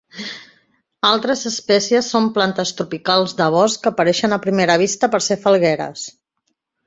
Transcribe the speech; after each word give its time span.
Altres 1.09 1.43
espècies 1.49 2.07
són 2.13 2.29
plantes 2.37 2.71
tropicals 2.79 3.37
de 3.41 3.51
bosc 3.57 3.83
que 3.85 3.91
apareixen 3.93 4.33
a 4.37 4.41
primera 4.47 4.81
vista 4.85 5.13
per 5.17 5.21
ser 5.27 5.41
falgueres. 5.47 6.09